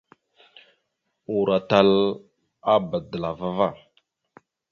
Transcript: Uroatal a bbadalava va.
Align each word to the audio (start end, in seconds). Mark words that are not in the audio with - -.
Uroatal 1.37 1.91
a 2.73 2.75
bbadalava 2.81 3.49
va. 3.59 3.69